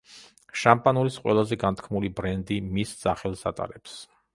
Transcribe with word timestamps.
შამპანურის 0.61 1.19
ყველაზე 1.27 1.59
განთქმული 1.65 2.13
ბრენდი 2.21 2.61
მის 2.75 2.99
სახელს 3.07 3.51
ატარებს. 3.53 4.01